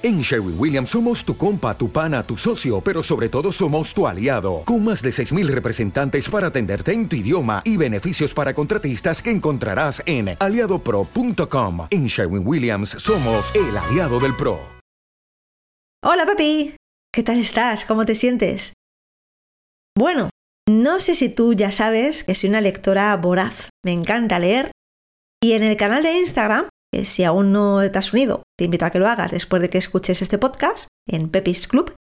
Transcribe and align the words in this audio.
En 0.00 0.20
Sherwin 0.20 0.54
Williams 0.56 0.90
somos 0.90 1.24
tu 1.24 1.36
compa, 1.36 1.76
tu 1.76 1.90
pana, 1.90 2.22
tu 2.22 2.36
socio, 2.36 2.80
pero 2.80 3.02
sobre 3.02 3.28
todo 3.28 3.50
somos 3.50 3.92
tu 3.92 4.06
aliado, 4.06 4.62
con 4.64 4.84
más 4.84 5.02
de 5.02 5.10
6.000 5.10 5.48
representantes 5.48 6.28
para 6.28 6.46
atenderte 6.46 6.92
en 6.92 7.08
tu 7.08 7.16
idioma 7.16 7.62
y 7.64 7.76
beneficios 7.76 8.32
para 8.32 8.54
contratistas 8.54 9.20
que 9.20 9.32
encontrarás 9.32 10.00
en 10.06 10.36
aliadopro.com. 10.38 11.88
En 11.90 12.06
Sherwin 12.06 12.46
Williams 12.46 12.90
somos 12.90 13.52
el 13.56 13.76
aliado 13.76 14.20
del 14.20 14.36
PRO. 14.36 14.60
Hola 16.04 16.26
papi, 16.26 16.76
¿qué 17.12 17.24
tal 17.24 17.40
estás? 17.40 17.84
¿Cómo 17.84 18.04
te 18.04 18.14
sientes? 18.14 18.74
Bueno, 19.98 20.30
no 20.70 21.00
sé 21.00 21.16
si 21.16 21.28
tú 21.28 21.54
ya 21.54 21.72
sabes 21.72 22.22
que 22.22 22.36
soy 22.36 22.50
una 22.50 22.60
lectora 22.60 23.16
voraz, 23.16 23.68
me 23.84 23.94
encanta 23.94 24.38
leer 24.38 24.70
y 25.42 25.54
en 25.54 25.64
el 25.64 25.76
canal 25.76 26.04
de 26.04 26.18
Instagram 26.18 26.68
si 27.04 27.24
aún 27.24 27.52
no 27.52 27.80
te 27.90 27.98
has 27.98 28.12
unido, 28.12 28.42
te 28.56 28.64
invito 28.64 28.84
a 28.84 28.90
que 28.90 28.98
lo 28.98 29.08
hagas 29.08 29.30
después 29.30 29.62
de 29.62 29.70
que 29.70 29.78
escuches 29.78 30.22
este 30.22 30.38
podcast 30.38 30.88
en 31.06 31.28
Pepis 31.28 31.68
Club, 31.68 31.94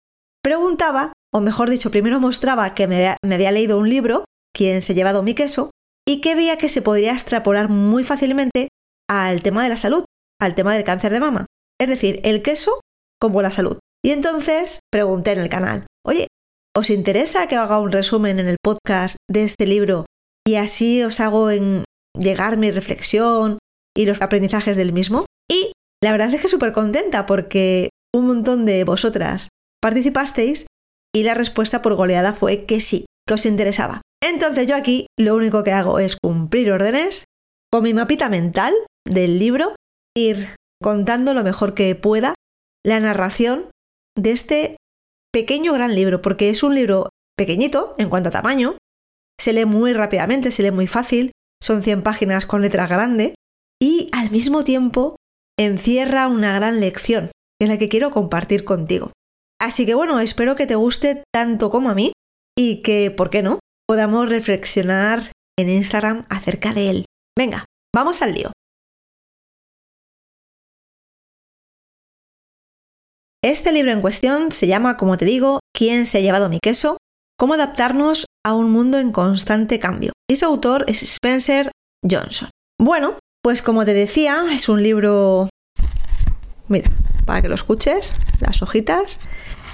preguntaba, 0.44 1.14
o 1.34 1.42
mejor 1.42 1.70
dicho, 1.70 1.92
primero 1.92 2.20
mostraba 2.20 2.74
que 2.74 2.88
me 2.88 3.16
había, 3.22 3.52
leído 3.52 3.78
un 3.78 3.90
libro, 3.90 4.26
Quién 4.56 4.82
se 4.82 4.94
ha 4.94 4.96
llevado 4.96 5.24
mi 5.24 5.36
queso, 5.36 5.72
y 6.08 6.22
que 6.22 6.36
veía 6.36 6.58
que 6.58 6.70
se 6.70 6.82
podría 6.82 7.12
extrapolar 7.12 7.70
muy 7.70 8.04
fácilmente 8.04 8.70
al 9.10 9.44
tema 9.44 9.64
de 9.64 9.70
la 9.70 9.78
salud, 9.78 10.06
al 10.40 10.56
tema 10.56 10.74
del 10.74 10.84
cáncer 10.84 11.12
de 11.12 11.20
mama. 11.20 11.46
Es 11.80 11.90
decir, 11.90 12.22
el 12.24 12.42
queso 12.42 12.80
como 13.20 13.42
la 13.42 13.52
salud. 13.52 13.78
Y 14.04 14.12
entonces 14.12 14.80
pregunté 14.92 15.34
en 15.34 15.40
el 15.40 15.50
canal, 15.50 15.86
oye, 16.06 16.28
¿os 16.76 16.90
interesa 16.90 17.48
que 17.48 17.56
haga 17.56 17.80
un 17.80 17.92
resumen 17.92 18.40
en 18.40 18.48
el 18.48 18.58
podcast 18.64 19.18
de 19.30 19.44
este 19.44 19.66
libro 19.66 20.06
y 20.48 20.56
así 20.56 21.04
os 21.04 21.20
hago 21.20 21.52
en 21.52 21.84
llegar 22.18 22.56
mi 22.56 22.72
reflexión 22.72 23.58
y 23.98 24.06
los 24.06 24.22
aprendizajes 24.22 24.78
del 24.78 24.94
mismo. 24.94 25.26
Y 25.52 25.72
la 26.02 26.12
verdad 26.12 26.34
es 26.34 26.42
que 26.42 26.48
súper 26.48 26.72
contenta 26.72 27.26
porque 27.26 27.90
un 28.16 28.28
montón 28.28 28.66
de 28.66 28.84
vosotras 28.84 29.50
participasteis 29.82 30.68
y 31.14 31.24
la 31.24 31.34
respuesta 31.34 31.82
por 31.82 31.96
goleada 31.96 32.34
fue 32.34 32.66
que 32.66 32.80
sí, 32.80 33.06
que 33.28 33.34
os 33.34 33.46
interesaba. 33.46 34.02
Entonces 34.24 34.68
yo 34.68 34.76
aquí 34.76 35.08
lo 35.18 35.36
único 35.36 35.64
que 35.64 35.72
hago 35.72 36.00
es 36.00 36.16
cumplir 36.22 36.72
órdenes 36.72 37.26
con 37.72 37.84
mi 37.84 37.94
mapita 37.94 38.30
mental 38.30 38.74
del 39.06 39.40
libro, 39.40 39.76
ir 40.16 40.56
contando 40.82 41.34
lo 41.34 41.44
mejor 41.44 41.74
que 41.74 41.96
pueda 41.96 42.36
la 42.86 43.00
narración 43.00 43.70
de 44.16 44.32
este 44.32 44.78
pequeño 45.34 45.74
gran 45.74 45.96
libro, 45.96 46.22
porque 46.22 46.50
es 46.50 46.64
un 46.64 46.76
libro 46.76 47.10
pequeñito 47.36 47.96
en 47.98 48.10
cuanto 48.10 48.30
a 48.30 48.32
tamaño, 48.32 48.78
se 49.40 49.54
lee 49.54 49.66
muy 49.66 49.94
rápidamente, 49.94 50.52
se 50.52 50.64
lee 50.64 50.72
muy 50.72 50.88
fácil, 50.88 51.32
son 51.62 51.84
100 51.84 52.02
páginas 52.04 52.46
con 52.46 52.62
letra 52.62 52.88
grande, 52.88 53.36
y 53.82 54.10
al 54.12 54.32
mismo 54.32 54.64
tiempo 54.64 55.16
encierra 55.60 56.28
una 56.28 56.54
gran 56.54 56.80
lección, 56.80 57.28
que 57.60 57.66
es 57.66 57.70
la 57.70 57.78
que 57.78 57.90
quiero 57.90 58.12
compartir 58.12 58.64
contigo. 58.64 59.12
Así 59.60 59.86
que 59.86 59.96
bueno, 59.96 60.20
espero 60.20 60.56
que 60.56 60.68
te 60.68 60.76
guste 60.76 61.24
tanto 61.34 61.70
como 61.70 61.90
a 61.90 61.96
mí 61.96 62.14
y 62.58 62.82
que, 62.82 63.12
¿por 63.12 63.30
qué 63.30 63.42
no?, 63.42 63.60
podamos 63.88 64.30
reflexionar 64.30 65.22
en 65.58 65.70
Instagram 65.70 66.26
acerca 66.30 66.74
de 66.74 66.90
él. 66.90 67.06
Venga, 67.38 67.66
vamos 67.96 68.22
al 68.22 68.34
lío. 68.34 68.52
Este 73.44 73.72
libro 73.72 73.92
en 73.92 74.02
cuestión 74.02 74.52
se 74.52 74.68
llama, 74.68 74.98
como 74.98 75.18
te 75.18 75.26
digo, 75.26 75.60
¿Quién 75.78 76.08
se 76.08 76.18
ha 76.18 76.22
llevado 76.22 76.50
mi 76.50 76.58
queso? 76.60 76.98
Cómo 77.38 77.54
adaptarnos 77.54 78.26
a 78.44 78.56
un 78.56 78.72
mundo 78.72 78.98
en 78.98 79.12
constante 79.12 79.80
cambio. 79.80 80.12
Y 80.28 80.38
su 80.38 80.46
autor 80.46 80.86
es 80.88 81.04
Spencer 81.04 81.70
Johnson. 82.04 82.50
Bueno, 82.82 83.20
pues 83.48 83.62
como 83.62 83.86
te 83.86 83.94
decía, 83.94 84.46
es 84.52 84.68
un 84.68 84.84
libro, 84.84 85.48
mira, 86.68 86.92
para 87.26 87.42
que 87.42 87.48
lo 87.48 87.56
escuches, 87.56 88.18
las 88.42 88.62
hojitas, 88.62 89.22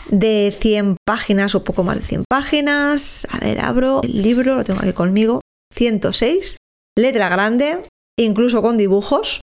de 0.09 0.55
100 0.55 0.97
páginas 1.03 1.55
o 1.55 1.63
poco 1.63 1.81
más 1.81 1.97
de 1.97 2.05
100 2.05 2.25
páginas. 2.29 3.27
A 3.31 3.39
ver, 3.39 3.61
abro 3.61 4.01
el 4.03 4.21
libro, 4.21 4.57
lo 4.57 4.63
tengo 4.63 4.79
aquí 4.79 4.93
conmigo, 4.93 5.41
106, 5.73 6.57
letra 6.95 7.29
grande, 7.29 7.79
incluso 8.15 8.61
con 8.61 8.77
dibujos, 8.77 9.41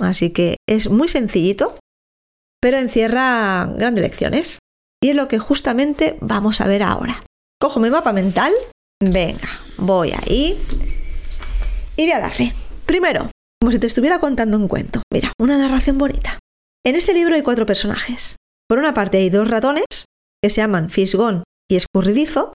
así 0.00 0.30
que 0.30 0.58
es 0.68 0.88
muy 0.88 1.08
sencillito, 1.08 1.76
pero 2.60 2.78
encierra 2.78 3.68
grandes 3.76 4.04
lecciones. 4.04 4.60
Y 5.02 5.08
es 5.08 5.16
lo 5.16 5.26
que 5.26 5.40
justamente 5.40 6.18
vamos 6.20 6.60
a 6.60 6.68
ver 6.68 6.84
ahora. 6.84 7.24
Cojo 7.60 7.80
mi 7.80 7.90
mapa 7.90 8.12
mental, 8.12 8.52
venga, 9.00 9.48
voy 9.76 10.12
ahí 10.12 10.56
y 11.96 12.02
voy 12.04 12.12
a 12.12 12.20
darle. 12.20 12.54
Primero, 12.86 13.28
como 13.62 13.70
si 13.70 13.78
te 13.78 13.86
estuviera 13.86 14.18
contando 14.18 14.58
un 14.58 14.66
cuento. 14.66 15.02
Mira, 15.12 15.30
una 15.38 15.56
narración 15.56 15.96
bonita. 15.96 16.36
En 16.84 16.96
este 16.96 17.14
libro 17.14 17.36
hay 17.36 17.42
cuatro 17.42 17.64
personajes. 17.64 18.34
Por 18.68 18.80
una 18.80 18.92
parte 18.92 19.18
hay 19.18 19.30
dos 19.30 19.48
ratones, 19.48 19.84
que 20.42 20.50
se 20.50 20.60
llaman 20.60 20.90
Fisgón 20.90 21.44
y 21.70 21.76
Escurridizo, 21.76 22.54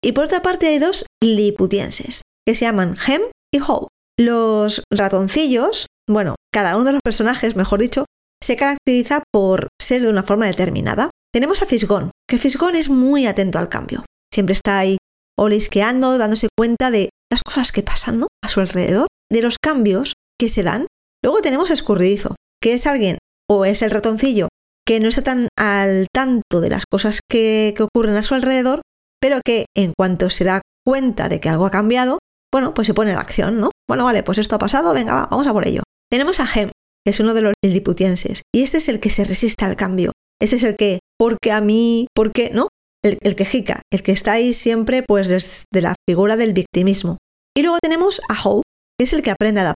y 0.00 0.12
por 0.12 0.26
otra 0.26 0.42
parte 0.42 0.68
hay 0.68 0.78
dos 0.78 1.06
liputienses, 1.20 2.22
que 2.46 2.54
se 2.54 2.66
llaman 2.66 2.94
Hem 3.04 3.22
y 3.52 3.58
Howe. 3.58 3.88
Los 4.16 4.84
ratoncillos, 4.92 5.86
bueno, 6.08 6.36
cada 6.52 6.76
uno 6.76 6.84
de 6.84 6.92
los 6.92 7.02
personajes, 7.02 7.56
mejor 7.56 7.80
dicho, 7.80 8.04
se 8.40 8.54
caracteriza 8.54 9.24
por 9.32 9.66
ser 9.82 10.02
de 10.02 10.08
una 10.08 10.22
forma 10.22 10.46
determinada. 10.46 11.10
Tenemos 11.32 11.62
a 11.62 11.66
Fisgón, 11.66 12.12
que 12.28 12.38
Fisgón 12.38 12.76
es 12.76 12.88
muy 12.88 13.26
atento 13.26 13.58
al 13.58 13.68
cambio. 13.68 14.04
Siempre 14.32 14.52
está 14.52 14.78
ahí 14.78 14.98
olisqueando, 15.36 16.16
dándose 16.16 16.46
cuenta 16.56 16.92
de 16.92 17.10
las 17.28 17.42
cosas 17.42 17.72
que 17.72 17.82
pasan 17.82 18.20
¿no? 18.20 18.28
a 18.40 18.46
su 18.46 18.60
alrededor, 18.60 19.08
de 19.32 19.42
los 19.42 19.56
cambios 19.60 20.12
que 20.38 20.48
se 20.48 20.62
dan. 20.62 20.86
Luego 21.22 21.40
tenemos 21.40 21.70
escurridizo, 21.70 22.34
que 22.60 22.74
es 22.74 22.86
alguien 22.86 23.18
o 23.48 23.64
es 23.64 23.82
el 23.82 23.90
ratoncillo 23.90 24.48
que 24.86 25.00
no 25.00 25.08
está 25.08 25.22
tan 25.22 25.48
al 25.58 26.06
tanto 26.12 26.60
de 26.60 26.70
las 26.70 26.84
cosas 26.86 27.20
que, 27.28 27.74
ocurren 27.80 28.16
a 28.16 28.22
su 28.22 28.34
alrededor, 28.34 28.82
pero 29.20 29.40
que 29.44 29.66
en 29.76 29.92
cuanto 29.96 30.30
se 30.30 30.44
da 30.44 30.60
cuenta 30.86 31.28
de 31.28 31.40
que 31.40 31.48
algo 31.48 31.66
ha 31.66 31.70
cambiado, 31.70 32.18
bueno, 32.52 32.74
pues 32.74 32.86
se 32.86 32.94
pone 32.94 33.12
en 33.12 33.18
acción, 33.18 33.60
¿no? 33.60 33.70
Bueno, 33.88 34.04
vale, 34.04 34.22
pues 34.22 34.38
esto 34.38 34.56
ha 34.56 34.58
pasado, 34.58 34.92
venga, 34.92 35.26
vamos 35.30 35.46
a 35.46 35.52
por 35.52 35.66
ello. 35.66 35.82
Tenemos 36.10 36.40
a 36.40 36.46
Gem, 36.46 36.70
que 37.04 37.10
es 37.10 37.20
uno 37.20 37.34
de 37.34 37.42
los 37.42 37.54
liliputienses, 37.64 38.42
y 38.54 38.62
este 38.62 38.78
es 38.78 38.88
el 38.88 39.00
que 39.00 39.10
se 39.10 39.24
resiste 39.24 39.64
al 39.64 39.76
cambio. 39.76 40.12
Este 40.40 40.56
es 40.56 40.64
el 40.64 40.76
que, 40.76 40.98
porque 41.18 41.50
a 41.52 41.60
mí, 41.60 42.06
¿por 42.14 42.32
qué? 42.32 42.50
¿No? 42.50 42.68
El, 43.02 43.18
el 43.22 43.36
que 43.36 43.44
jica, 43.44 43.82
el 43.90 44.02
que 44.02 44.12
está 44.12 44.32
ahí 44.32 44.52
siempre, 44.52 45.02
pues 45.02 45.28
desde 45.28 45.80
la 45.80 45.94
figura 46.08 46.36
del 46.36 46.52
victimismo. 46.52 47.16
Y 47.56 47.62
luego 47.62 47.78
tenemos 47.80 48.20
a 48.28 48.34
Hope, 48.42 48.62
que 48.98 49.04
es 49.04 49.12
el 49.12 49.22
que 49.22 49.30
aprende 49.30 49.62
a 49.62 49.73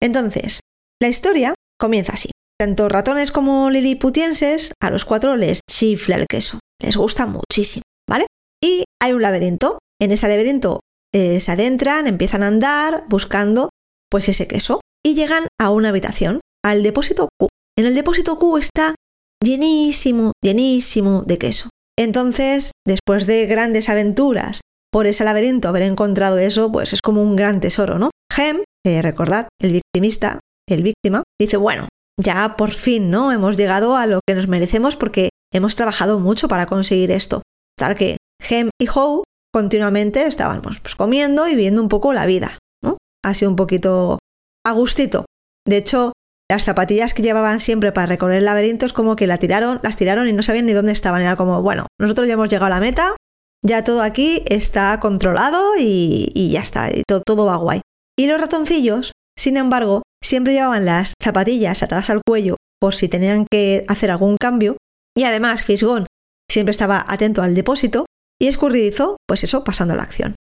Entonces, 0.00 0.60
la 1.00 1.08
historia 1.08 1.54
comienza 1.78 2.12
así. 2.12 2.30
Tanto 2.58 2.88
ratones 2.88 3.32
como 3.32 3.70
liliputienses, 3.70 4.72
a 4.80 4.90
los 4.90 5.04
cuatro 5.04 5.36
les 5.36 5.60
chifla 5.68 6.16
el 6.16 6.26
queso. 6.26 6.60
Les 6.80 6.96
gusta 6.96 7.26
muchísimo, 7.26 7.82
¿vale? 8.08 8.26
Y 8.62 8.84
hay 9.00 9.12
un 9.12 9.22
laberinto. 9.22 9.78
En 10.00 10.12
ese 10.12 10.28
laberinto 10.28 10.80
eh, 11.12 11.40
se 11.40 11.52
adentran, 11.52 12.06
empiezan 12.06 12.42
a 12.42 12.48
andar 12.48 13.04
buscando 13.08 13.70
pues 14.10 14.28
ese 14.28 14.46
queso 14.46 14.80
y 15.04 15.14
llegan 15.14 15.48
a 15.60 15.70
una 15.70 15.88
habitación, 15.88 16.40
al 16.64 16.82
depósito 16.82 17.28
Q. 17.38 17.48
En 17.76 17.86
el 17.86 17.94
depósito 17.94 18.38
Q 18.38 18.58
está 18.58 18.94
llenísimo, 19.42 20.32
llenísimo 20.42 21.22
de 21.22 21.38
queso. 21.38 21.68
Entonces, 21.98 22.72
después 22.86 23.26
de 23.26 23.46
grandes 23.46 23.88
aventuras 23.88 24.60
por 24.92 25.06
ese 25.06 25.24
laberinto, 25.24 25.68
haber 25.68 25.82
encontrado 25.82 26.38
eso, 26.38 26.70
pues 26.70 26.92
es 26.92 27.00
como 27.00 27.22
un 27.22 27.36
gran 27.36 27.60
tesoro, 27.60 27.98
¿no? 27.98 28.10
Gem 28.84 29.02
recordad, 29.02 29.48
el 29.60 29.72
victimista, 29.72 30.40
el 30.68 30.82
víctima, 30.82 31.22
dice, 31.40 31.56
bueno, 31.56 31.88
ya 32.20 32.56
por 32.56 32.70
fin, 32.70 33.10
¿no? 33.10 33.32
Hemos 33.32 33.56
llegado 33.56 33.96
a 33.96 34.06
lo 34.06 34.20
que 34.26 34.34
nos 34.34 34.48
merecemos 34.48 34.96
porque 34.96 35.30
hemos 35.52 35.76
trabajado 35.76 36.18
mucho 36.18 36.48
para 36.48 36.66
conseguir 36.66 37.10
esto. 37.10 37.42
Tal 37.78 37.96
que 37.96 38.16
Hem 38.48 38.70
y 38.80 38.88
Howe 38.88 39.22
continuamente 39.52 40.26
estaban 40.26 40.62
pues, 40.62 40.80
pues, 40.80 40.94
comiendo 40.94 41.48
y 41.48 41.54
viendo 41.54 41.82
un 41.82 41.88
poco 41.88 42.12
la 42.12 42.26
vida, 42.26 42.58
¿no? 42.82 42.98
Así 43.24 43.46
un 43.46 43.56
poquito 43.56 44.18
a 44.64 44.72
gustito. 44.72 45.24
De 45.66 45.76
hecho, 45.76 46.12
las 46.50 46.64
zapatillas 46.64 47.14
que 47.14 47.22
llevaban 47.22 47.60
siempre 47.60 47.92
para 47.92 48.06
recorrer 48.06 48.38
el 48.38 48.44
laberinto 48.44 48.84
es 48.84 48.92
como 48.92 49.16
que 49.16 49.26
la 49.26 49.38
tiraron, 49.38 49.80
las 49.82 49.96
tiraron 49.96 50.28
y 50.28 50.32
no 50.32 50.42
sabían 50.42 50.66
ni 50.66 50.72
dónde 50.72 50.92
estaban. 50.92 51.22
Era 51.22 51.36
como, 51.36 51.62
bueno, 51.62 51.86
nosotros 52.00 52.26
ya 52.26 52.34
hemos 52.34 52.48
llegado 52.48 52.66
a 52.66 52.70
la 52.70 52.80
meta, 52.80 53.16
ya 53.64 53.84
todo 53.84 54.02
aquí 54.02 54.42
está 54.46 54.98
controlado 55.00 55.72
y, 55.78 56.50
ya 56.52 56.60
está, 56.60 56.90
y 56.90 57.04
todo, 57.06 57.22
todo 57.24 57.46
va 57.46 57.56
guay. 57.56 57.80
Y 58.22 58.28
los 58.28 58.40
ratoncillos, 58.40 59.10
sin 59.36 59.56
embargo, 59.56 60.02
siempre 60.22 60.52
llevaban 60.52 60.84
las 60.84 61.14
zapatillas 61.20 61.82
atadas 61.82 62.08
al 62.08 62.20
cuello 62.24 62.54
por 62.80 62.94
si 62.94 63.08
tenían 63.08 63.46
que 63.50 63.84
hacer 63.88 64.12
algún 64.12 64.36
cambio. 64.36 64.76
Y 65.16 65.24
además, 65.24 65.64
Fisgón 65.64 66.06
siempre 66.48 66.70
estaba 66.70 67.04
atento 67.08 67.42
al 67.42 67.56
depósito 67.56 68.06
y 68.40 68.46
Escurridizo, 68.46 69.16
pues 69.26 69.42
eso, 69.42 69.64
pasando 69.64 69.96
la 69.96 70.04
acción. 70.04 70.36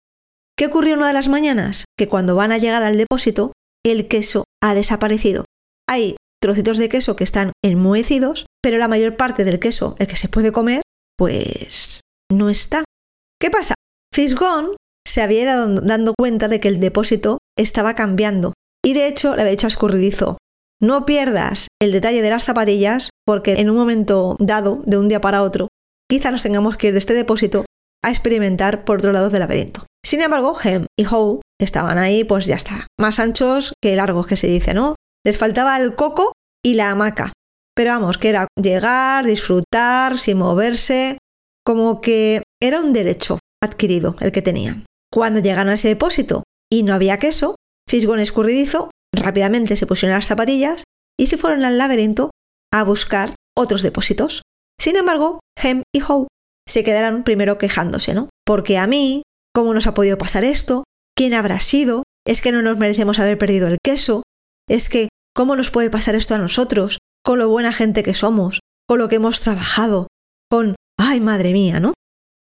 ¿Qué 0.58 0.66
ocurrió 0.66 0.96
una 0.96 1.10
de 1.10 1.14
las 1.14 1.28
mañanas? 1.28 1.86
Que 1.96 2.08
cuando 2.08 2.34
van 2.34 2.52
a 2.52 2.58
llegar 2.58 2.82
al 2.82 2.98
depósito, 2.98 3.54
el 3.86 4.08
queso 4.08 4.46
ha 4.60 4.74
desaparecido. 4.74 5.46
Hay 5.88 6.16
trocitos 6.42 6.80
de 6.80 6.90
queso 6.90 7.16
que 7.16 7.26
están 7.26 7.52
enmohecidos, 7.64 8.48
pero 8.60 8.80
la 8.80 8.88
mayor 8.88 9.18
parte 9.18 9.46
del 9.46 9.60
queso, 9.60 9.96
el 10.00 10.08
que 10.08 10.16
se 10.16 10.30
puede 10.30 10.52
comer, 10.52 10.82
pues 11.16 12.02
no 12.32 12.50
está. 12.50 12.86
¿Qué 13.40 13.52
pasa? 13.52 13.76
Fisgón 14.12 14.76
se 15.08 15.22
había 15.22 15.44
ido 15.44 15.82
dando 15.82 16.14
cuenta 16.18 16.48
de 16.48 16.60
que 16.60 16.68
el 16.68 16.80
depósito 16.80 17.37
estaba 17.58 17.96
cambiando 17.96 18.54
y 18.84 18.94
de 18.94 19.08
hecho 19.08 19.36
le 19.36 19.42
había 19.42 19.52
dicho 19.52 19.68
a 19.68 19.70
Escurridizo, 19.70 20.38
no 20.82 21.06
pierdas 21.06 21.68
el 21.82 21.92
detalle 21.92 22.22
de 22.22 22.30
las 22.30 22.44
zapatillas 22.44 23.10
porque 23.26 23.60
en 23.60 23.70
un 23.70 23.76
momento 23.76 24.36
dado, 24.40 24.84
de 24.86 24.98
un 24.98 25.10
día 25.10 25.22
para 25.22 25.42
otro, 25.42 25.68
quizá 26.10 26.32
nos 26.32 26.44
tengamos 26.44 26.78
que 26.78 26.88
ir 26.88 26.94
de 26.94 27.00
este 27.00 27.14
depósito 27.14 27.66
a 28.04 28.10
experimentar 28.10 28.86
por 28.86 29.00
otro 29.00 29.12
lado 29.12 29.30
del 29.30 29.40
laberinto. 29.40 29.86
Sin 30.06 30.22
embargo, 30.22 30.58
Hem 30.64 30.86
y 30.98 31.06
Howe 31.06 31.42
estaban 31.60 31.98
ahí, 31.98 32.24
pues 32.24 32.46
ya 32.46 32.56
está, 32.56 32.88
más 33.00 33.20
anchos 33.20 33.74
que 33.82 33.96
largos 33.96 34.28
que 34.28 34.38
se 34.38 34.48
dice, 34.48 34.74
¿no? 34.74 34.96
Les 35.26 35.38
faltaba 35.38 35.78
el 35.78 35.96
coco 35.96 36.32
y 36.64 36.76
la 36.76 36.92
hamaca. 36.92 37.34
Pero 37.76 37.92
vamos, 37.92 38.18
que 38.18 38.30
era 38.30 38.48
llegar, 38.56 39.26
disfrutar, 39.26 40.18
sin 40.18 40.38
moverse, 40.38 41.18
como 41.66 42.00
que 42.00 42.44
era 42.62 42.80
un 42.80 42.94
derecho 42.94 43.40
adquirido 43.62 44.16
el 44.22 44.32
que 44.32 44.42
tenían. 44.42 44.86
Cuando 45.12 45.40
llegaron 45.40 45.72
a 45.72 45.74
ese 45.74 45.90
depósito 45.90 46.44
y 46.72 46.84
no 46.84 46.94
había 46.94 47.18
queso, 47.18 47.56
Fisgón 47.88 48.20
escurridizo 48.20 48.90
rápidamente 49.14 49.78
se 49.78 49.88
pusieron 49.88 50.16
las 50.16 50.28
zapatillas 50.28 50.84
y 51.20 51.28
se 51.28 51.38
fueron 51.38 51.66
al 51.66 51.78
laberinto 51.78 52.32
a 52.74 52.84
buscar 52.84 53.36
otros 53.56 53.82
depósitos. 53.82 54.42
Sin 54.80 54.96
embargo, 54.96 55.40
Hem 55.62 55.84
y 55.94 56.02
Howe 56.02 56.28
se 56.68 56.84
quedaron 56.84 57.24
primero 57.24 57.58
quejándose, 57.58 58.14
¿no? 58.14 58.30
Porque 58.46 58.78
a 58.78 58.88
mí, 58.88 59.24
¿cómo 59.54 59.74
nos 59.74 59.88
ha 59.88 59.94
podido 59.94 60.18
pasar 60.18 60.44
esto? 60.44 60.84
¿Quién 61.16 61.34
habrá 61.34 61.60
sido? 61.60 62.04
¿Es 62.26 62.42
que 62.42 62.52
no 62.52 62.62
nos 62.62 62.78
merecemos 62.78 63.20
haber 63.20 63.38
perdido 63.38 63.68
el 63.68 63.78
queso? 63.84 64.22
¿Es 64.70 64.90
que 64.90 65.08
cómo 65.34 65.56
nos 65.56 65.72
puede 65.72 65.90
pasar 65.90 66.16
esto 66.16 66.36
a 66.36 66.38
nosotros? 66.38 67.00
Con 67.24 67.40
lo 67.40 67.50
buena 67.50 67.74
gente 67.74 68.04
que 68.04 68.14
somos, 68.14 68.60
con 68.88 69.00
lo 69.00 69.08
que 69.08 69.16
hemos 69.16 69.40
trabajado, 69.40 70.08
con, 70.50 70.76
ay 71.00 71.20
madre 71.20 71.54
mía, 71.54 71.80
¿no? 71.80 71.94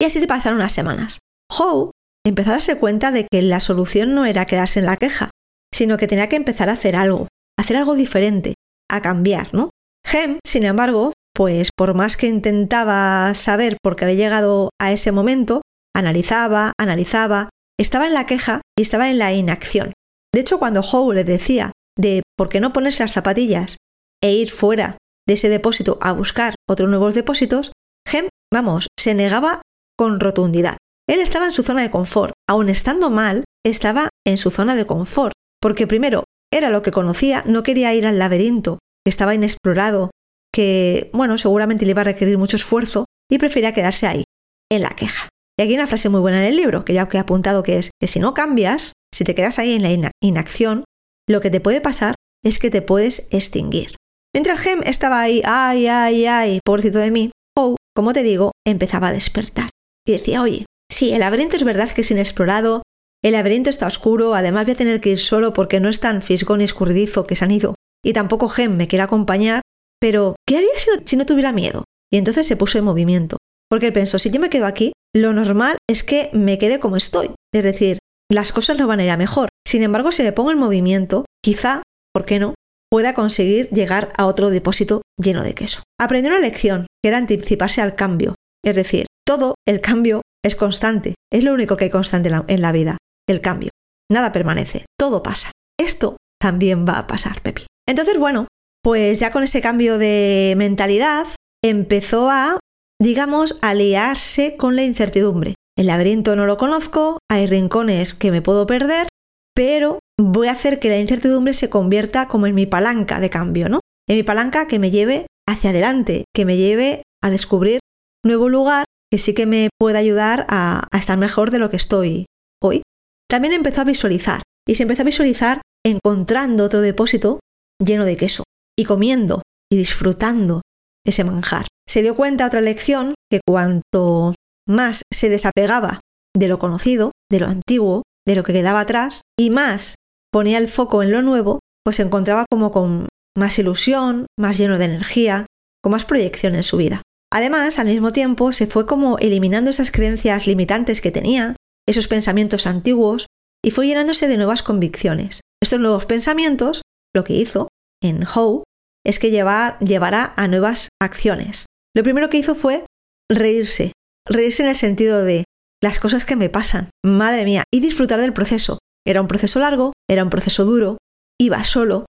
Y 0.01 0.05
así 0.05 0.21
se 0.21 0.27
pasaron 0.27 0.59
las 0.59 0.73
semanas. 0.73 1.19
Howe 1.51 1.91
empezó 2.27 2.51
a 2.51 2.55
darse 2.55 2.79
cuenta 2.79 3.11
de 3.11 3.27
que 3.31 3.43
la 3.43 3.61
solución 3.61 4.15
no 4.15 4.25
era 4.27 4.47
quedarse 4.47 4.81
en 4.81 4.87
la 4.87 4.97
queja, 4.97 5.31
sino 5.75 5.97
que 5.97 6.07
tenía 6.07 6.29
que 6.29 6.37
empezar 6.37 6.69
a 6.69 6.75
hacer 6.75 6.97
algo, 6.97 7.29
hacer 7.59 7.77
algo 7.77 7.95
diferente, 7.95 8.55
a 8.91 9.01
cambiar, 9.01 9.55
¿no? 9.55 9.71
Hem, 10.05 10.39
sin 10.45 10.65
embargo, 10.65 11.13
pues 11.35 11.71
por 11.77 11.95
más 11.95 12.17
que 12.17 12.27
intentaba 12.27 13.35
saber 13.35 13.77
por 13.83 13.97
qué 13.97 14.05
había 14.05 14.17
llegado 14.17 14.71
a 14.81 14.93
ese 14.93 15.13
momento, 15.13 15.63
analizaba, 15.95 16.73
analizaba, 16.79 17.49
estaba 17.79 18.07
en 18.07 18.15
la 18.15 18.27
queja 18.27 18.61
y 18.77 18.83
estaba 18.83 19.11
en 19.11 19.19
la 19.19 19.33
inacción. 19.33 19.93
De 20.35 20.41
hecho, 20.41 20.59
cuando 20.59 20.83
Howe 20.83 21.15
le 21.15 21.25
decía 21.25 21.73
de 21.99 22.23
por 22.37 22.49
qué 22.49 22.61
no 22.61 22.73
ponerse 22.73 23.03
las 23.03 23.13
zapatillas 23.13 23.77
e 24.23 24.33
ir 24.33 24.51
fuera 24.51 24.99
de 25.27 25.35
ese 25.35 25.49
depósito 25.49 25.99
a 26.01 26.13
buscar 26.13 26.55
otros 26.69 26.91
nuevos 26.91 27.15
depósitos, 27.15 27.73
Hem, 28.11 28.29
vamos, 28.53 28.89
se 28.99 29.15
negaba 29.15 29.63
con 29.97 30.21
rotundidad. 30.21 30.77
Él 31.11 31.19
estaba 31.19 31.47
en 31.47 31.51
su 31.51 31.65
zona 31.65 31.83
de 31.83 31.91
confort, 31.91 32.33
aun 32.49 32.69
estando 32.69 33.11
mal, 33.11 33.43
estaba 33.67 34.11
en 34.25 34.37
su 34.37 34.53
zona 34.53 34.77
de 34.77 34.87
confort, 34.87 35.33
porque 35.61 35.89
primero 35.89 36.23
era 36.53 36.71
lo 36.71 36.83
que 36.83 36.93
conocía, 36.93 37.43
no 37.47 37.65
quería 37.65 37.93
ir 37.95 38.07
al 38.07 38.21
laberinto, 38.21 38.79
que 39.05 39.11
estaba 39.11 39.35
inexplorado, 39.35 40.13
que, 40.55 41.11
bueno, 41.13 41.37
seguramente 41.37 41.85
le 41.85 41.91
iba 41.91 42.03
a 42.03 42.05
requerir 42.05 42.39
mucho 42.39 42.55
esfuerzo, 42.55 43.07
y 43.29 43.39
prefería 43.39 43.75
quedarse 43.75 44.07
ahí, 44.07 44.23
en 44.71 44.83
la 44.83 44.91
queja. 44.91 45.29
Y 45.59 45.63
aquí 45.63 45.73
hay 45.73 45.79
una 45.79 45.89
frase 45.89 46.11
muy 46.11 46.21
buena 46.21 46.39
en 46.39 46.47
el 46.47 46.57
libro, 46.57 46.85
que 46.85 46.95
ya 46.95 47.09
he 47.13 47.19
apuntado, 47.19 47.65
que 47.65 47.79
es 47.79 47.91
que 48.01 48.07
si 48.07 48.21
no 48.21 48.33
cambias, 48.33 48.93
si 49.13 49.25
te 49.25 49.35
quedas 49.35 49.59
ahí 49.59 49.75
en 49.75 49.83
la 49.83 50.13
inacción, 50.23 50.85
lo 51.29 51.41
que 51.41 51.51
te 51.51 51.61
puede 51.61 51.81
pasar 51.81 52.15
es 52.45 52.61
que 52.61 52.71
te 52.71 52.83
puedes 52.83 53.27
extinguir. 53.33 53.97
Mientras 54.33 54.61
Gem 54.61 54.81
estaba 54.85 55.21
ahí, 55.21 55.43
ay, 55.45 55.89
ay, 55.89 56.27
ay, 56.27 56.61
pobrecito 56.65 56.99
de 56.99 57.11
mí, 57.11 57.33
Poe, 57.53 57.75
como 57.97 58.13
te 58.13 58.23
digo, 58.23 58.53
empezaba 58.65 59.09
a 59.09 59.13
despertar. 59.13 59.71
Y 60.07 60.13
decía, 60.13 60.41
oye, 60.41 60.67
sí, 60.91 61.13
el 61.13 61.21
laberinto 61.21 61.57
es 61.57 61.65
verdad 61.65 61.91
que 61.91 62.03
es 62.03 62.11
inexplorado, 62.11 62.83
el 63.23 63.33
laberinto 63.33 63.71
está 63.71 63.87
oscuro, 63.87 64.35
además 64.35 64.65
voy 64.65 64.75
a 64.75 64.79
tener 64.79 65.01
que 65.01 65.11
ir 65.11 65.19
solo 65.19 65.53
porque 65.53 65.81
no 65.81 65.89
es 65.89 66.01
tan 66.01 66.23
fisgón 66.23 66.61
y 66.61 66.65
escurridizo 66.65 67.27
que 67.27 67.37
se 67.37 67.45
han 67.45 67.51
ido, 67.51 67.75
y 68.05 68.13
tampoco 68.13 68.49
Gem 68.49 68.77
me 68.77 68.89
quiere 68.89 69.03
acompañar, 69.03 69.63
pero 70.01 70.37
¿qué 70.47 70.57
haría 70.57 70.69
si 71.05 71.17
no, 71.17 71.27
tuviera 71.27 71.53
miedo? 71.53 71.85
Y 72.13 72.17
entonces 72.17 72.47
se 72.47 72.57
puso 72.57 72.79
en 72.79 72.85
movimiento, 72.85 73.37
porque 73.69 73.87
él 73.87 73.93
pensó, 73.93 74.19
si 74.19 74.31
yo 74.31 74.41
me 74.41 74.51
quedo 74.51 74.67
aquí, 74.67 74.93
lo 75.15 75.33
normal 75.33 75.77
es 75.89 76.03
que 76.03 76.31
me 76.33 76.59
quede 76.59 76.81
como 76.81 76.97
estoy, 76.97 77.31
es 77.55 77.63
decir, 77.63 77.99
las 78.31 78.53
cosas 78.53 78.79
no 78.79 78.87
van 78.87 79.01
a 79.01 79.05
ir 79.05 79.11
a 79.11 79.17
mejor. 79.17 79.49
Sin 79.67 79.83
embargo, 79.83 80.13
si 80.13 80.23
me 80.23 80.33
pongo 80.33 80.53
en 80.53 80.59
movimiento, 80.59 81.25
quizá, 81.43 81.83
¿por 82.15 82.25
qué 82.25 82.39
no?, 82.39 82.55
pueda 82.91 83.15
conseguir 83.15 83.69
llegar 83.71 84.13
a 84.17 84.27
otro 84.27 84.51
depósito 84.51 85.03
lleno 85.17 85.45
de 85.45 85.55
queso. 85.55 85.83
Aprendió 86.01 86.31
una 86.31 86.41
lección, 86.41 86.87
que 87.03 87.09
era 87.09 87.19
anticiparse 87.19 87.81
al 87.81 87.95
cambio, 87.95 88.35
es 88.65 88.75
decir, 88.75 89.07
todo 89.25 89.55
el 89.67 89.81
cambio 89.81 90.23
es 90.45 90.57
constante, 90.57 91.15
es 91.33 91.45
lo 91.45 91.53
único 91.53 91.77
que 91.77 91.85
hay 91.85 91.91
constante 91.91 92.31
en 92.49 92.63
la 92.63 92.73
vida 92.73 92.99
el 93.29 93.41
cambio. 93.41 93.71
Nada 94.11 94.33
permanece, 94.33 94.87
todo 94.99 95.23
pasa. 95.23 95.53
Esto 95.79 96.17
también 96.41 96.87
va 96.87 96.99
a 96.99 97.07
pasar, 97.07 97.41
Pepi. 97.43 97.67
Entonces, 97.87 98.19
bueno, 98.19 98.49
pues 98.83 99.19
ya 99.21 99.31
con 99.31 99.43
ese 99.43 99.61
cambio 99.61 99.99
de 99.99 100.55
mentalidad 100.57 101.27
empezó 101.63 102.31
a, 102.31 102.59
digamos, 103.01 103.59
aliarse 103.63 104.57
con 104.57 104.77
la 104.77 104.83
incertidumbre. 104.83 105.55
El 105.77 105.87
laberinto 105.87 106.37
no 106.37 106.47
lo 106.47 106.57
conozco, 106.57 107.19
hay 107.31 107.47
rincones 107.47 108.15
que 108.15 108.31
me 108.31 108.43
puedo 108.43 108.67
perder, 108.67 109.09
pero 109.55 109.99
voy 110.19 110.49
a 110.49 110.53
hacer 110.53 110.79
que 110.81 110.89
la 110.89 110.99
incertidumbre 110.99 111.55
se 111.55 111.71
convierta 111.71 112.29
como 112.29 112.47
en 112.47 112.55
mi 112.55 112.67
palanca 112.67 113.21
de 113.21 113.31
cambio, 113.31 113.69
¿no? 113.69 113.81
En 114.09 114.17
mi 114.17 114.23
palanca 114.23 114.67
que 114.67 114.79
me 114.79 114.91
lleve 114.91 115.27
hacia 115.49 115.71
adelante, 115.71 116.25
que 116.35 116.45
me 116.45 116.57
lleve 116.57 117.03
a 117.23 117.31
descubrir 117.31 117.81
nuevo 118.25 118.49
lugar 118.49 118.85
que 119.11 119.19
sí 119.19 119.35
que 119.35 119.47
me 119.47 119.69
pueda 119.79 119.99
ayudar 119.99 120.47
a, 120.49 120.87
a 120.91 120.99
estar 120.99 121.19
mejor 121.19 121.51
de 121.51 121.59
lo 121.59 121.71
que 121.71 121.77
estoy 121.77 122.27
hoy. 122.63 122.83
También 123.29 123.53
empezó 123.53 123.81
a 123.81 123.85
visualizar 123.85 124.43
y 124.67 124.75
se 124.75 124.85
empezó 124.85 125.03
a 125.03 125.07
visualizar 125.07 125.63
encontrando 125.85 126.65
otro 126.65 126.81
depósito 126.81 127.41
lleno 127.85 128.05
de 128.05 128.17
queso 128.17 128.45
y 128.79 128.85
comiendo 128.85 129.43
y 129.73 129.77
disfrutando 129.77 130.63
ese 131.05 131.25
manjar. 131.25 131.67
Se 131.89 132.03
dio 132.03 132.15
cuenta 132.15 132.47
otra 132.47 132.61
lección 132.61 133.15
que 133.31 133.41
cuanto 133.47 134.35
más 134.69 135.03
se 135.13 135.29
desapegaba 135.29 136.01
de 136.37 136.49
lo 136.49 136.59
conocido, 136.59 137.13
de 137.31 137.41
lo 137.41 137.47
antiguo, 137.47 138.03
de 138.27 138.37
lo 138.37 138.45
que 138.45 138.53
quedaba 138.53 138.81
atrás, 138.81 139.23
y 139.39 139.51
más 139.51 139.97
ponía 140.33 140.59
el 140.59 140.69
foco 140.69 141.03
en 141.03 141.11
lo 141.11 141.23
nuevo, 141.23 141.61
pues 141.85 141.97
se 141.97 142.03
encontraba 142.03 142.45
como 142.51 142.71
con 142.71 143.09
más 143.37 143.59
ilusión, 143.59 144.27
más 144.39 144.59
lleno 144.59 144.79
de 144.79 144.85
energía, 144.85 145.47
con 145.83 145.93
más 145.93 146.05
proyección 146.05 146.55
en 146.55 146.63
su 146.63 146.77
vida. 146.77 147.03
Además, 147.33 147.79
al 147.79 147.87
mismo 147.87 148.11
tiempo, 148.11 148.53
se 148.53 148.67
fue 148.67 148.87
como 148.87 149.19
eliminando 149.19 149.71
esas 149.71 149.93
creencias 149.93 150.47
limitantes 150.47 151.01
que 151.01 151.13
tenía, 151.13 151.57
esos 151.89 152.09
pensamientos 152.09 152.67
antiguos 152.67 153.27
y 153.65 153.71
fue 153.71 153.87
llenándose 153.87 154.27
de 154.27 154.37
nuevas 154.37 154.63
convicciones. 154.63 155.41
Estos 155.63 155.81
nuevos 155.81 156.07
pensamientos, 156.07 156.83
lo 157.15 157.25
que 157.25 157.35
hizo 157.35 157.69
en 158.03 158.25
Howe, 158.25 158.65
es 159.05 159.19
que 159.19 159.31
llevar, 159.31 159.79
llevará 159.79 160.33
a 160.37 160.49
nuevas 160.49 160.89
acciones. 161.01 161.67
Lo 161.95 162.03
primero 162.03 162.29
que 162.29 162.39
hizo 162.39 162.55
fue 162.55 162.87
reírse, 163.31 163.93
reírse 164.27 164.63
en 164.63 164.69
el 164.69 164.77
sentido 164.77 165.23
de 165.23 165.45
las 165.83 165.99
cosas 165.99 166.25
que 166.25 166.37
me 166.37 166.51
pasan, 166.51 166.91
madre 167.05 167.45
mía, 167.45 167.65
y 167.73 167.81
disfrutar 167.81 168.21
del 168.21 168.33
proceso. 168.33 168.79
Era 169.07 169.21
un 169.21 169.29
proceso 169.29 169.61
largo, 169.61 169.93
era 170.09 170.25
un 170.25 170.31
proceso 170.31 170.65
duro, 170.65 170.99
iba 171.41 171.63
solo, 171.65 172.07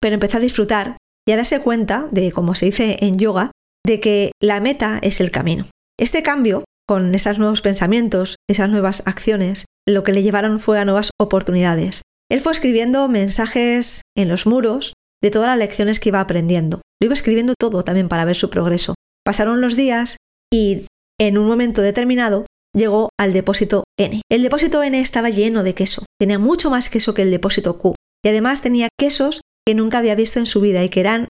pero 0.00 0.14
empecé 0.14 0.38
a 0.38 0.40
disfrutar 0.40 0.96
y 1.28 1.32
a 1.32 1.36
darse 1.36 1.60
cuenta 1.60 2.08
de, 2.10 2.32
como 2.32 2.54
se 2.54 2.66
dice 2.66 2.96
en 3.00 3.18
yoga, 3.18 3.50
de 3.84 4.00
que 4.00 4.32
la 4.40 4.60
meta 4.60 4.98
es 5.02 5.20
el 5.20 5.30
camino. 5.30 5.66
Este 5.98 6.22
cambio 6.22 6.64
con 6.86 7.14
esos 7.14 7.38
nuevos 7.38 7.60
pensamientos, 7.60 8.36
esas 8.48 8.68
nuevas 8.68 9.02
acciones, 9.06 9.64
lo 9.88 10.02
que 10.02 10.12
le 10.12 10.22
llevaron 10.22 10.58
fue 10.58 10.78
a 10.78 10.84
nuevas 10.84 11.10
oportunidades. 11.20 12.02
Él 12.30 12.40
fue 12.40 12.52
escribiendo 12.52 13.08
mensajes 13.08 14.02
en 14.16 14.28
los 14.28 14.46
muros 14.46 14.94
de 15.22 15.30
todas 15.30 15.48
las 15.48 15.58
lecciones 15.58 16.00
que 16.00 16.08
iba 16.08 16.20
aprendiendo. 16.20 16.80
Lo 17.00 17.06
iba 17.06 17.14
escribiendo 17.14 17.54
todo 17.58 17.84
también 17.84 18.08
para 18.08 18.24
ver 18.24 18.36
su 18.36 18.50
progreso. 18.50 18.94
Pasaron 19.24 19.60
los 19.60 19.76
días 19.76 20.16
y 20.52 20.86
en 21.20 21.38
un 21.38 21.46
momento 21.46 21.82
determinado 21.82 22.46
llegó 22.74 23.08
al 23.18 23.32
depósito 23.32 23.84
N. 23.98 24.22
El 24.30 24.42
depósito 24.42 24.82
N 24.82 24.98
estaba 24.98 25.30
lleno 25.30 25.62
de 25.62 25.74
queso. 25.74 26.04
Tenía 26.18 26.38
mucho 26.38 26.70
más 26.70 26.88
queso 26.88 27.14
que 27.14 27.22
el 27.22 27.30
depósito 27.30 27.78
Q. 27.78 27.94
Y 28.24 28.28
además 28.28 28.62
tenía 28.62 28.88
quesos 28.98 29.40
que 29.66 29.74
nunca 29.74 29.98
había 29.98 30.14
visto 30.14 30.38
en 30.38 30.46
su 30.46 30.60
vida 30.60 30.82
y 30.82 30.88
que 30.88 31.00
eran 31.00 31.28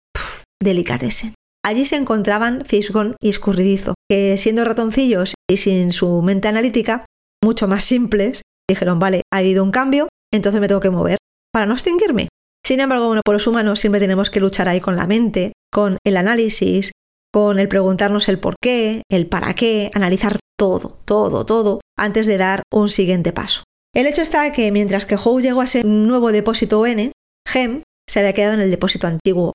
delicatessen. 0.62 1.34
Allí 1.69 1.85
se 1.85 1.97
encontraban 1.97 2.65
Fisgón 2.65 3.15
y 3.21 3.29
Escurridizo, 3.29 3.93
que 4.09 4.38
siendo 4.38 4.65
ratoncillos 4.65 5.35
y 5.47 5.57
sin 5.57 5.91
su 5.91 6.23
mente 6.23 6.47
analítica, 6.47 7.05
mucho 7.43 7.67
más 7.67 7.83
simples, 7.83 8.41
dijeron, 8.67 8.97
vale, 8.97 9.21
ha 9.31 9.38
habido 9.38 9.63
un 9.63 9.69
cambio, 9.69 10.07
entonces 10.33 10.61
me 10.61 10.67
tengo 10.67 10.81
que 10.81 10.89
mover 10.89 11.19
para 11.53 11.67
no 11.67 11.75
extinguirme. 11.75 12.27
Sin 12.65 12.79
embargo, 12.79 13.05
bueno, 13.05 13.21
por 13.23 13.35
los 13.35 13.45
humanos 13.45 13.79
siempre 13.79 13.99
tenemos 13.99 14.31
que 14.31 14.39
luchar 14.39 14.67
ahí 14.67 14.81
con 14.81 14.95
la 14.95 15.05
mente, 15.05 15.53
con 15.71 15.99
el 16.03 16.17
análisis, 16.17 16.91
con 17.31 17.59
el 17.59 17.67
preguntarnos 17.67 18.29
el 18.29 18.39
por 18.39 18.55
qué, 18.59 19.03
el 19.07 19.27
para 19.27 19.53
qué, 19.53 19.91
analizar 19.93 20.38
todo, 20.57 20.97
todo, 21.05 21.45
todo, 21.45 21.81
antes 21.95 22.25
de 22.25 22.38
dar 22.38 22.63
un 22.73 22.89
siguiente 22.89 23.31
paso. 23.31 23.61
El 23.93 24.07
hecho 24.07 24.23
está 24.23 24.51
que 24.51 24.71
mientras 24.71 25.05
que 25.05 25.17
Howe 25.23 25.43
llegó 25.43 25.61
a 25.61 25.65
ese 25.65 25.83
nuevo 25.83 26.31
depósito 26.31 26.83
N, 26.88 27.11
Gem 27.47 27.83
se 28.09 28.21
había 28.21 28.33
quedado 28.33 28.55
en 28.55 28.61
el 28.61 28.71
depósito 28.71 29.05
antiguo 29.05 29.53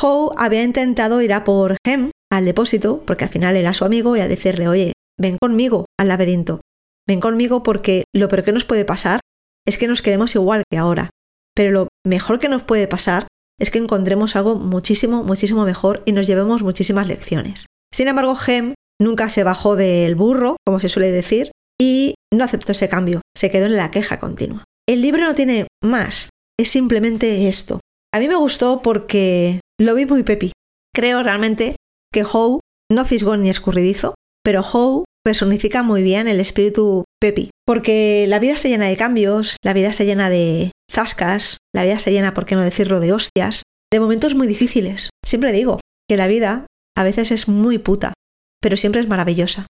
Howe 0.00 0.34
había 0.36 0.62
intentado 0.62 1.22
ir 1.22 1.32
a 1.32 1.44
por 1.44 1.76
Hem 1.84 2.10
al 2.30 2.44
depósito, 2.44 3.02
porque 3.06 3.24
al 3.24 3.30
final 3.30 3.56
era 3.56 3.72
su 3.72 3.84
amigo, 3.84 4.16
y 4.16 4.20
a 4.20 4.28
decirle, 4.28 4.68
oye, 4.68 4.92
ven 5.18 5.38
conmigo 5.40 5.86
al 5.98 6.08
laberinto, 6.08 6.60
ven 7.08 7.20
conmigo 7.20 7.62
porque 7.62 8.04
lo 8.14 8.28
peor 8.28 8.44
que 8.44 8.52
nos 8.52 8.64
puede 8.64 8.84
pasar 8.84 9.20
es 9.66 9.78
que 9.78 9.88
nos 9.88 10.02
quedemos 10.02 10.34
igual 10.34 10.64
que 10.70 10.78
ahora. 10.78 11.10
Pero 11.54 11.70
lo 11.70 11.88
mejor 12.06 12.38
que 12.38 12.48
nos 12.48 12.62
puede 12.62 12.88
pasar 12.88 13.26
es 13.58 13.70
que 13.70 13.78
encontremos 13.78 14.36
algo 14.36 14.56
muchísimo, 14.56 15.22
muchísimo 15.22 15.64
mejor 15.64 16.02
y 16.04 16.12
nos 16.12 16.26
llevemos 16.26 16.62
muchísimas 16.62 17.08
lecciones. 17.08 17.66
Sin 17.92 18.08
embargo, 18.08 18.34
Gem 18.34 18.74
nunca 19.00 19.30
se 19.30 19.44
bajó 19.44 19.76
del 19.76 20.14
burro, 20.14 20.56
como 20.66 20.80
se 20.80 20.90
suele 20.90 21.10
decir, 21.10 21.52
y 21.80 22.14
no 22.34 22.44
aceptó 22.44 22.72
ese 22.72 22.88
cambio, 22.88 23.22
se 23.34 23.50
quedó 23.50 23.66
en 23.66 23.76
la 23.76 23.90
queja 23.90 24.18
continua. 24.18 24.64
El 24.86 25.00
libro 25.00 25.24
no 25.24 25.34
tiene 25.34 25.66
más, 25.82 26.28
es 26.58 26.68
simplemente 26.68 27.48
esto. 27.48 27.80
A 28.12 28.18
mí 28.18 28.28
me 28.28 28.36
gustó 28.36 28.82
porque 28.82 29.60
lo 29.78 29.94
vi 29.94 30.06
muy 30.06 30.22
pepi. 30.22 30.52
Creo 30.94 31.22
realmente 31.22 31.76
que 32.12 32.24
Howe, 32.24 32.60
no 32.90 33.04
fisgón 33.04 33.42
ni 33.42 33.50
escurridizo, 33.50 34.14
pero 34.42 34.62
Howe 34.62 35.04
personifica 35.24 35.82
muy 35.82 36.02
bien 36.02 36.28
el 36.28 36.40
espíritu 36.40 37.04
pepi, 37.20 37.50
porque 37.66 38.26
la 38.28 38.38
vida 38.38 38.54
está 38.54 38.68
llena 38.68 38.86
de 38.86 38.96
cambios, 38.96 39.56
la 39.62 39.72
vida 39.72 39.88
está 39.88 40.04
llena 40.04 40.30
de 40.30 40.70
zascas, 40.90 41.58
la 41.74 41.82
vida 41.82 41.94
está 41.94 42.10
llena, 42.10 42.32
por 42.32 42.46
qué 42.46 42.54
no 42.54 42.62
decirlo, 42.62 43.00
de 43.00 43.12
hostias, 43.12 43.62
de 43.92 44.00
momentos 44.00 44.34
muy 44.34 44.46
difíciles. 44.46 45.10
Siempre 45.24 45.52
digo 45.52 45.80
que 46.08 46.16
la 46.16 46.28
vida 46.28 46.66
a 46.96 47.02
veces 47.02 47.32
es 47.32 47.48
muy 47.48 47.78
puta, 47.78 48.14
pero 48.62 48.76
siempre 48.76 49.00
es 49.00 49.08
maravillosa. 49.08 49.66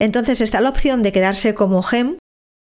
Entonces 0.00 0.40
está 0.40 0.60
la 0.60 0.70
opción 0.70 1.02
de 1.02 1.12
quedarse 1.12 1.54
como 1.54 1.82
Gem 1.82 2.18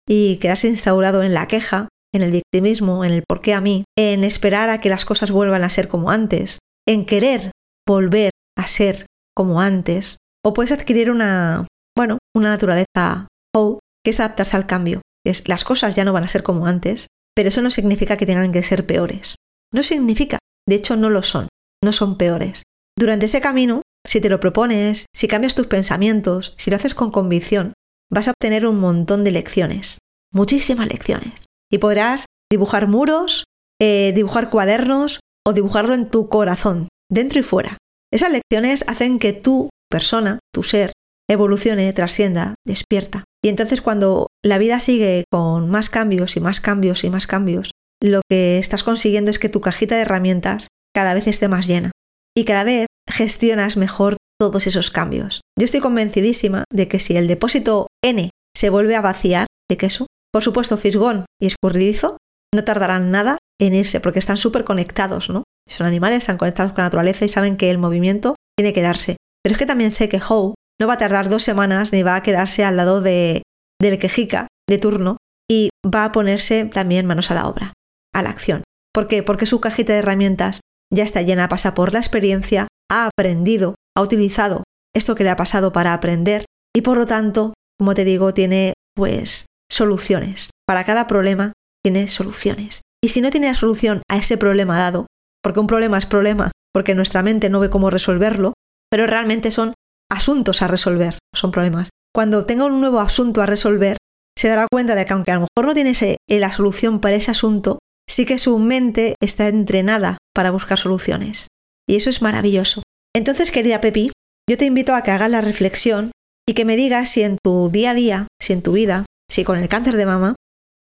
y 0.06 0.36
quedarse 0.36 0.68
instaurado 0.68 1.22
en 1.22 1.32
la 1.32 1.46
queja, 1.46 1.88
en 2.12 2.22
el 2.22 2.30
victimismo, 2.30 3.04
en 3.04 3.12
el 3.12 3.22
por 3.26 3.40
qué 3.40 3.54
a 3.54 3.60
mí, 3.60 3.84
en 3.96 4.24
esperar 4.24 4.70
a 4.70 4.80
que 4.80 4.90
las 4.90 5.04
cosas 5.04 5.30
vuelvan 5.30 5.64
a 5.64 5.70
ser 5.70 5.88
como 5.88 6.10
antes, 6.10 6.58
en 6.86 7.06
querer 7.06 7.50
volver 7.86 8.30
a 8.56 8.66
ser 8.66 9.06
como 9.34 9.60
antes, 9.60 10.18
o 10.44 10.54
puedes 10.54 10.72
adquirir 10.72 11.10
una, 11.10 11.66
bueno, 11.96 12.18
una 12.34 12.50
naturaleza 12.50 13.28
o 13.54 13.80
que 14.04 14.10
es 14.10 14.20
adaptarse 14.20 14.56
al 14.56 14.66
cambio. 14.66 15.00
Es, 15.26 15.48
las 15.48 15.64
cosas 15.64 15.96
ya 15.96 16.04
no 16.04 16.12
van 16.12 16.24
a 16.24 16.28
ser 16.28 16.42
como 16.42 16.66
antes, 16.66 17.06
pero 17.34 17.48
eso 17.48 17.62
no 17.62 17.70
significa 17.70 18.16
que 18.16 18.26
tengan 18.26 18.52
que 18.52 18.62
ser 18.62 18.86
peores. 18.86 19.36
No 19.72 19.82
significa, 19.82 20.38
de 20.68 20.76
hecho 20.76 20.96
no 20.96 21.10
lo 21.10 21.22
son, 21.22 21.48
no 21.82 21.92
son 21.92 22.16
peores. 22.16 22.62
Durante 22.96 23.26
ese 23.26 23.40
camino, 23.40 23.82
si 24.06 24.20
te 24.20 24.28
lo 24.28 24.38
propones, 24.38 25.06
si 25.14 25.26
cambias 25.26 25.54
tus 25.54 25.66
pensamientos, 25.66 26.54
si 26.58 26.70
lo 26.70 26.76
haces 26.76 26.94
con 26.94 27.10
convicción, 27.10 27.72
vas 28.12 28.28
a 28.28 28.32
obtener 28.32 28.66
un 28.66 28.78
montón 28.78 29.24
de 29.24 29.32
lecciones, 29.32 29.98
muchísimas 30.30 30.86
lecciones. 30.86 31.46
Y 31.72 31.78
podrás 31.78 32.26
dibujar 32.50 32.86
muros, 32.86 33.44
eh, 33.80 34.12
dibujar 34.14 34.50
cuadernos 34.50 35.20
o 35.46 35.52
dibujarlo 35.52 35.94
en 35.94 36.10
tu 36.10 36.28
corazón, 36.28 36.88
dentro 37.10 37.40
y 37.40 37.42
fuera. 37.42 37.78
Esas 38.12 38.32
lecciones 38.32 38.84
hacen 38.88 39.18
que 39.18 39.32
tu 39.32 39.70
persona, 39.90 40.38
tu 40.52 40.62
ser, 40.62 40.92
evolucione, 41.28 41.92
trascienda, 41.92 42.54
despierta. 42.66 43.24
Y 43.42 43.48
entonces 43.48 43.80
cuando 43.80 44.28
la 44.42 44.58
vida 44.58 44.80
sigue 44.80 45.24
con 45.30 45.70
más 45.70 45.90
cambios 45.90 46.36
y 46.36 46.40
más 46.40 46.60
cambios 46.60 47.04
y 47.04 47.10
más 47.10 47.26
cambios, 47.26 47.70
lo 48.02 48.20
que 48.28 48.58
estás 48.58 48.82
consiguiendo 48.82 49.30
es 49.30 49.38
que 49.38 49.48
tu 49.48 49.60
cajita 49.60 49.96
de 49.96 50.02
herramientas 50.02 50.68
cada 50.94 51.14
vez 51.14 51.26
esté 51.26 51.48
más 51.48 51.66
llena 51.66 51.90
y 52.36 52.44
cada 52.44 52.64
vez 52.64 52.86
gestionas 53.10 53.76
mejor 53.76 54.16
todos 54.38 54.66
esos 54.66 54.90
cambios. 54.90 55.40
Yo 55.58 55.64
estoy 55.64 55.80
convencidísima 55.80 56.64
de 56.72 56.88
que 56.88 57.00
si 57.00 57.16
el 57.16 57.28
depósito 57.28 57.88
N 58.02 58.30
se 58.56 58.70
vuelve 58.70 58.96
a 58.96 59.00
vaciar 59.00 59.46
de 59.68 59.76
queso, 59.76 60.06
por 60.32 60.42
supuesto 60.42 60.76
fisgón 60.76 61.24
y 61.40 61.46
escurridizo, 61.46 62.16
no 62.54 62.64
tardarán 62.64 63.10
nada 63.10 63.38
en 63.60 63.74
irse 63.74 64.00
porque 64.00 64.18
están 64.18 64.36
súper 64.36 64.64
conectados, 64.64 65.30
¿no? 65.30 65.44
Son 65.68 65.86
animales, 65.86 66.18
están 66.18 66.38
conectados 66.38 66.72
con 66.72 66.82
la 66.82 66.86
naturaleza 66.86 67.24
y 67.24 67.28
saben 67.28 67.56
que 67.56 67.70
el 67.70 67.78
movimiento 67.78 68.36
tiene 68.56 68.72
que 68.72 68.82
darse. 68.82 69.16
Pero 69.42 69.54
es 69.54 69.58
que 69.58 69.66
también 69.66 69.90
sé 69.90 70.08
que 70.08 70.20
Howe 70.20 70.54
no 70.80 70.86
va 70.86 70.94
a 70.94 70.98
tardar 70.98 71.28
dos 71.28 71.42
semanas 71.42 71.92
ni 71.92 72.02
va 72.02 72.16
a 72.16 72.22
quedarse 72.22 72.64
al 72.64 72.76
lado 72.76 73.00
de, 73.00 73.42
del 73.80 73.98
quejica 73.98 74.48
de 74.68 74.78
turno 74.78 75.16
y 75.50 75.70
va 75.86 76.04
a 76.04 76.12
ponerse 76.12 76.64
también 76.64 77.06
manos 77.06 77.30
a 77.30 77.34
la 77.34 77.46
obra, 77.46 77.72
a 78.14 78.22
la 78.22 78.30
acción. 78.30 78.62
¿Por 78.92 79.08
qué? 79.08 79.22
Porque 79.22 79.46
su 79.46 79.60
cajita 79.60 79.92
de 79.92 79.98
herramientas 80.00 80.60
ya 80.92 81.04
está 81.04 81.22
llena, 81.22 81.48
pasa 81.48 81.74
por 81.74 81.92
la 81.92 81.98
experiencia, 81.98 82.68
ha 82.90 83.06
aprendido, 83.06 83.74
ha 83.96 84.02
utilizado 84.02 84.62
esto 84.94 85.14
que 85.14 85.24
le 85.24 85.30
ha 85.30 85.36
pasado 85.36 85.72
para 85.72 85.92
aprender 85.92 86.44
y 86.74 86.82
por 86.82 86.96
lo 86.96 87.06
tanto, 87.06 87.54
como 87.78 87.94
te 87.94 88.04
digo, 88.04 88.32
tiene 88.32 88.74
pues 88.94 89.46
soluciones. 89.70 90.50
Para 90.66 90.84
cada 90.84 91.06
problema 91.06 91.52
tiene 91.82 92.08
soluciones. 92.08 92.82
Y 93.04 93.08
si 93.08 93.20
no 93.20 93.30
tiene 93.30 93.48
la 93.48 93.54
solución 93.54 94.00
a 94.10 94.16
ese 94.16 94.38
problema 94.38 94.78
dado, 94.78 95.04
porque 95.42 95.60
un 95.60 95.66
problema 95.66 95.98
es 95.98 96.06
problema, 96.06 96.52
porque 96.72 96.94
nuestra 96.94 97.22
mente 97.22 97.50
no 97.50 97.60
ve 97.60 97.68
cómo 97.68 97.90
resolverlo, 97.90 98.54
pero 98.90 99.06
realmente 99.06 99.50
son 99.50 99.74
asuntos 100.10 100.62
a 100.62 100.68
resolver, 100.68 101.18
son 101.34 101.50
problemas. 101.52 101.90
Cuando 102.14 102.46
tenga 102.46 102.64
un 102.64 102.80
nuevo 102.80 103.00
asunto 103.00 103.42
a 103.42 103.46
resolver, 103.46 103.98
se 104.38 104.48
dará 104.48 104.66
cuenta 104.72 104.94
de 104.94 105.04
que 105.04 105.12
aunque 105.12 105.32
a 105.32 105.34
lo 105.34 105.40
mejor 105.40 105.66
no 105.66 105.74
tiene 105.74 105.92
eh, 106.00 106.40
la 106.40 106.50
solución 106.50 106.98
para 107.02 107.16
ese 107.16 107.30
asunto, 107.30 107.78
sí 108.08 108.24
que 108.24 108.38
su 108.38 108.58
mente 108.58 109.16
está 109.20 109.48
entrenada 109.48 110.16
para 110.34 110.50
buscar 110.50 110.78
soluciones. 110.78 111.48
Y 111.86 111.96
eso 111.96 112.08
es 112.08 112.22
maravilloso. 112.22 112.84
Entonces, 113.14 113.50
querida 113.50 113.82
Pepi, 113.82 114.12
yo 114.48 114.56
te 114.56 114.64
invito 114.64 114.94
a 114.94 115.02
que 115.02 115.10
hagas 115.10 115.30
la 115.30 115.42
reflexión 115.42 116.10
y 116.48 116.54
que 116.54 116.64
me 116.64 116.74
digas 116.74 117.10
si 117.10 117.22
en 117.22 117.36
tu 117.36 117.68
día 117.68 117.90
a 117.90 117.94
día, 117.94 118.28
si 118.40 118.54
en 118.54 118.62
tu 118.62 118.72
vida, 118.72 119.04
si 119.30 119.44
con 119.44 119.58
el 119.58 119.68
cáncer 119.68 119.94
de 119.94 120.06
mama, 120.06 120.36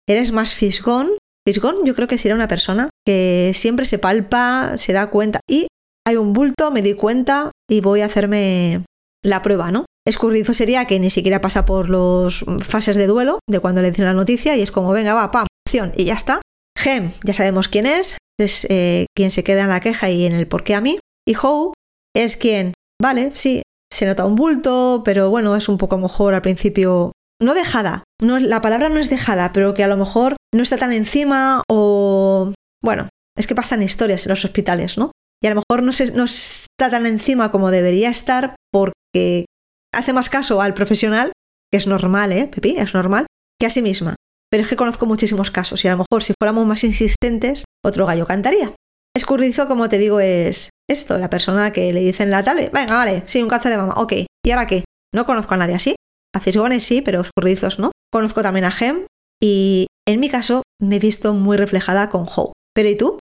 eres 0.07 0.31
más 0.31 0.55
fisgón. 0.55 1.11
Fisgón 1.45 1.85
yo 1.85 1.93
creo 1.93 2.07
que 2.07 2.17
sería 2.17 2.35
una 2.35 2.47
persona 2.47 2.89
que 3.05 3.51
siempre 3.53 3.85
se 3.85 3.99
palpa, 3.99 4.77
se 4.77 4.93
da 4.93 5.09
cuenta 5.09 5.39
y 5.49 5.67
hay 6.05 6.17
un 6.17 6.33
bulto, 6.33 6.71
me 6.71 6.81
di 6.81 6.93
cuenta 6.93 7.51
y 7.69 7.81
voy 7.81 8.01
a 8.01 8.05
hacerme 8.05 8.85
la 9.23 9.41
prueba, 9.41 9.71
¿no? 9.71 9.85
Escurridizo 10.05 10.53
sería 10.53 10.85
que 10.85 10.99
ni 10.99 11.09
siquiera 11.09 11.41
pasa 11.41 11.65
por 11.65 11.89
las 11.89 12.43
fases 12.59 12.97
de 12.97 13.07
duelo 13.07 13.39
de 13.49 13.59
cuando 13.59 13.81
le 13.81 13.89
dicen 13.89 14.05
la 14.05 14.13
noticia 14.13 14.55
y 14.57 14.61
es 14.61 14.71
como, 14.71 14.91
venga, 14.91 15.13
va, 15.13 15.31
pam, 15.31 15.47
acción 15.65 15.93
y 15.95 16.05
ya 16.05 16.13
está. 16.13 16.41
Gem, 16.77 17.11
ya 17.23 17.33
sabemos 17.33 17.69
quién 17.69 17.85
es, 17.85 18.17
es 18.37 18.65
eh, 18.69 19.05
quien 19.15 19.31
se 19.31 19.43
queda 19.43 19.63
en 19.63 19.69
la 19.69 19.79
queja 19.79 20.09
y 20.09 20.25
en 20.25 20.33
el 20.33 20.47
por 20.47 20.63
qué 20.63 20.75
a 20.75 20.81
mí. 20.81 20.99
Y 21.25 21.35
Howe 21.41 21.73
es 22.13 22.35
quien, 22.35 22.73
vale, 23.01 23.31
sí, 23.35 23.61
se 23.91 24.05
nota 24.05 24.25
un 24.25 24.35
bulto, 24.35 25.03
pero 25.05 25.29
bueno, 25.29 25.55
es 25.55 25.69
un 25.69 25.77
poco 25.77 25.97
mejor 25.97 26.33
al 26.33 26.41
principio. 26.41 27.13
No 27.41 27.53
dejada, 27.53 28.03
no, 28.21 28.39
la 28.39 28.61
palabra 28.61 28.89
no 28.89 28.99
es 28.99 29.09
dejada, 29.09 29.53
pero 29.53 29.73
que 29.73 29.83
a 29.83 29.87
lo 29.87 29.97
mejor 29.97 30.35
no 30.53 30.63
está 30.63 30.77
tan 30.77 30.93
encima 30.93 31.63
o... 31.69 32.53
Bueno, 32.83 33.09
es 33.37 33.47
que 33.47 33.55
pasan 33.55 33.81
historias 33.81 34.25
en 34.25 34.31
los 34.31 34.45
hospitales, 34.45 34.97
¿no? 34.97 35.11
Y 35.41 35.47
a 35.47 35.49
lo 35.49 35.61
mejor 35.61 35.83
no, 35.83 35.91
no 36.15 36.23
está 36.23 36.89
tan 36.89 37.05
encima 37.05 37.51
como 37.51 37.71
debería 37.71 38.09
estar 38.09 38.55
porque 38.71 39.45
hace 39.93 40.13
más 40.13 40.29
caso 40.29 40.61
al 40.61 40.73
profesional, 40.73 41.31
que 41.71 41.77
es 41.77 41.87
normal, 41.87 42.31
¿eh, 42.31 42.47
Pepi? 42.47 42.75
Es 42.77 42.93
normal, 42.93 43.25
que 43.59 43.65
a 43.65 43.69
sí 43.69 43.81
misma. 43.81 44.15
Pero 44.49 44.63
es 44.63 44.69
que 44.69 44.75
conozco 44.75 45.05
muchísimos 45.05 45.51
casos 45.51 45.83
y 45.83 45.87
a 45.87 45.91
lo 45.91 45.97
mejor 45.97 46.23
si 46.23 46.33
fuéramos 46.39 46.65
más 46.67 46.83
insistentes, 46.83 47.65
otro 47.83 48.05
gallo 48.05 48.25
cantaría. 48.25 48.71
Escurridizo, 49.15 49.67
como 49.67 49.89
te 49.89 49.97
digo, 49.97 50.19
es 50.19 50.69
esto, 50.89 51.17
la 51.17 51.29
persona 51.29 51.73
que 51.73 51.91
le 51.91 52.01
dicen 52.01 52.29
la 52.29 52.43
tal, 52.43 52.57
venga, 52.71 52.95
vale, 52.95 53.23
sí, 53.25 53.41
un 53.41 53.49
cáncer 53.49 53.71
de 53.71 53.77
mama, 53.77 53.93
ok. 53.97 54.13
¿Y 54.45 54.51
ahora 54.51 54.67
qué? 54.67 54.83
No 55.13 55.25
conozco 55.25 55.53
a 55.53 55.57
nadie 55.57 55.75
así. 55.75 55.95
A 56.35 56.39
fisgones 56.39 56.83
sí, 56.83 57.01
pero 57.01 57.21
escurridizos 57.21 57.79
no. 57.79 57.91
Conozco 58.11 58.41
también 58.41 58.65
a 58.65 58.71
Gem 58.71 59.05
y 59.41 59.87
en 60.07 60.19
mi 60.19 60.29
caso 60.29 60.63
me 60.81 60.97
he 60.97 60.99
visto 60.99 61.33
muy 61.33 61.57
reflejada 61.57 62.09
con 62.09 62.25
Howe. 62.25 62.53
Pero 62.73 62.89
¿y 62.89 62.97
tú? 62.97 63.19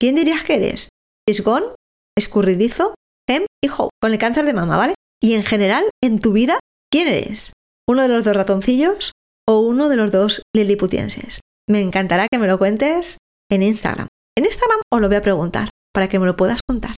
¿Quién 0.00 0.14
dirías 0.14 0.44
que 0.44 0.54
eres? 0.54 0.88
¿Fisgón? 1.28 1.64
¿Escurridizo? 2.16 2.94
Gem 3.28 3.46
y 3.62 3.68
Howe, 3.68 3.90
con 4.00 4.12
el 4.12 4.18
cáncer 4.18 4.44
de 4.44 4.54
mama, 4.54 4.76
¿vale? 4.76 4.94
Y 5.22 5.34
en 5.34 5.42
general, 5.42 5.88
en 6.02 6.18
tu 6.18 6.32
vida, 6.32 6.58
¿quién 6.90 7.08
eres? 7.08 7.52
¿Uno 7.88 8.02
de 8.02 8.08
los 8.08 8.24
dos 8.24 8.36
ratoncillos 8.36 9.12
o 9.48 9.60
uno 9.60 9.88
de 9.88 9.96
los 9.96 10.10
dos 10.10 10.42
liliputienses? 10.54 11.40
Me 11.68 11.80
encantará 11.80 12.26
que 12.30 12.38
me 12.38 12.46
lo 12.46 12.58
cuentes 12.58 13.18
en 13.50 13.62
Instagram. 13.62 14.08
En 14.36 14.46
Instagram 14.46 14.80
os 14.92 15.00
lo 15.00 15.08
voy 15.08 15.16
a 15.16 15.22
preguntar 15.22 15.68
para 15.92 16.08
que 16.08 16.18
me 16.18 16.26
lo 16.26 16.36
puedas 16.36 16.60
contar. 16.66 16.96